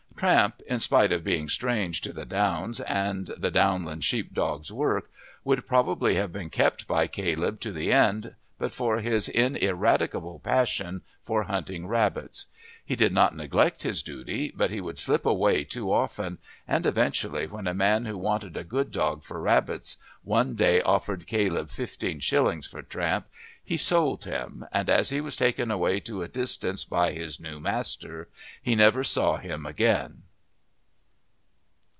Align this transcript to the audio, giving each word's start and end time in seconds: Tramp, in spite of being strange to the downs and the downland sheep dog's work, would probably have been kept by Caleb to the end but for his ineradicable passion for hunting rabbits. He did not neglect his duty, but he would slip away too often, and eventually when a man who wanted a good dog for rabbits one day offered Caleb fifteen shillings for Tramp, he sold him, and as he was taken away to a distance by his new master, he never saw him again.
Tramp, 0.21 0.61
in 0.67 0.77
spite 0.77 1.11
of 1.11 1.23
being 1.23 1.49
strange 1.49 1.99
to 2.01 2.13
the 2.13 2.27
downs 2.27 2.79
and 2.81 3.25
the 3.37 3.49
downland 3.49 4.03
sheep 4.03 4.35
dog's 4.35 4.71
work, 4.71 5.09
would 5.43 5.65
probably 5.65 6.13
have 6.13 6.31
been 6.31 6.51
kept 6.51 6.87
by 6.87 7.07
Caleb 7.07 7.59
to 7.61 7.71
the 7.71 7.91
end 7.91 8.35
but 8.59 8.71
for 8.71 8.99
his 8.99 9.27
ineradicable 9.29 10.37
passion 10.37 11.01
for 11.23 11.45
hunting 11.45 11.87
rabbits. 11.87 12.45
He 12.85 12.95
did 12.95 13.13
not 13.13 13.35
neglect 13.35 13.81
his 13.81 14.03
duty, 14.03 14.53
but 14.55 14.69
he 14.69 14.79
would 14.81 14.99
slip 14.99 15.25
away 15.25 15.63
too 15.63 15.91
often, 15.91 16.37
and 16.67 16.85
eventually 16.85 17.47
when 17.47 17.65
a 17.65 17.73
man 17.73 18.05
who 18.05 18.17
wanted 18.17 18.55
a 18.57 18.63
good 18.63 18.91
dog 18.91 19.23
for 19.23 19.41
rabbits 19.41 19.97
one 20.23 20.53
day 20.53 20.81
offered 20.81 21.25
Caleb 21.25 21.69
fifteen 21.69 22.19
shillings 22.19 22.67
for 22.67 22.83
Tramp, 22.83 23.25
he 23.63 23.77
sold 23.77 24.25
him, 24.25 24.65
and 24.73 24.89
as 24.89 25.09
he 25.11 25.21
was 25.21 25.37
taken 25.37 25.71
away 25.71 25.99
to 26.01 26.21
a 26.23 26.27
distance 26.27 26.83
by 26.83 27.13
his 27.13 27.39
new 27.39 27.59
master, 27.59 28.27
he 28.61 28.75
never 28.75 29.03
saw 29.03 29.37
him 29.37 29.65
again. 29.65 30.23